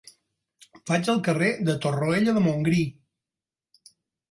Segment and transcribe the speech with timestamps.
[0.91, 2.83] Vaig al carrer de Torroella de Montgrí.